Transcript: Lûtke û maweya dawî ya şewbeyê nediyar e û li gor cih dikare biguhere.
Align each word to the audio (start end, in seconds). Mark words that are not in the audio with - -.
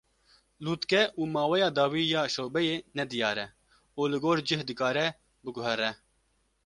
Lûtke 0.63 1.03
û 1.19 1.21
maweya 1.35 1.69
dawî 1.77 2.03
ya 2.13 2.23
şewbeyê 2.35 2.77
nediyar 2.97 3.37
e 3.45 3.47
û 3.99 4.01
li 4.11 4.17
gor 4.23 4.37
cih 4.47 4.61
dikare 4.67 5.07
biguhere. 5.43 5.91